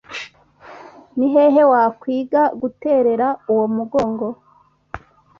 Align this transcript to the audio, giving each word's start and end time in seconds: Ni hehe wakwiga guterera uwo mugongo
Ni 1.17 1.25
hehe 1.33 1.63
wakwiga 1.71 2.41
guterera 2.61 3.27
uwo 3.51 3.65
mugongo 3.75 4.27